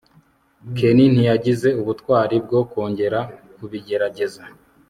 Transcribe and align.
ken 0.77 0.97
ntiyagize 1.13 1.69
ubutwari 1.81 2.35
bwo 2.45 2.61
kongera 2.71 3.19
kubigerageza 3.55 4.43